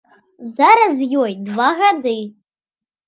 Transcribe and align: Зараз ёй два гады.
Зараз 0.59 1.03
ёй 1.25 1.37
два 1.49 1.69
гады. 1.83 2.17